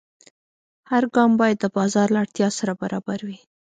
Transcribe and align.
هر 0.91 1.03
ګام 1.15 1.31
باید 1.41 1.57
د 1.61 1.65
بازار 1.77 2.07
له 2.13 2.19
اړتیا 2.23 2.47
سره 2.59 2.73
برابر 2.81 3.19
وي. 3.27 3.39